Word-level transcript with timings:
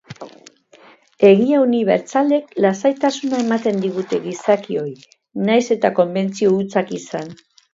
Egi 1.27 1.51
unibertsalek 1.63 2.57
lasaitasuna 2.65 3.43
ematen 3.45 3.77
digute 3.85 4.21
gizakioi 4.27 4.89
nahiz 5.51 5.65
eta 5.77 5.93
konbentzio 6.01 6.57
hutsak 6.57 6.95
izan. 7.03 7.31